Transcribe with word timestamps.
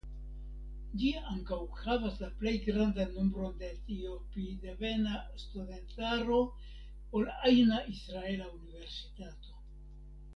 Ĝi 0.99 1.09
ankaŭ 1.31 1.57
havas 1.81 2.15
la 2.21 2.29
plej 2.39 2.53
grandan 2.67 3.11
nombron 3.17 3.53
de 3.59 3.69
etiopidevena 3.75 5.19
studentaro 5.43 6.39
ol 7.21 7.29
ajna 7.51 7.83
israela 7.93 8.49
universitato. 8.55 9.55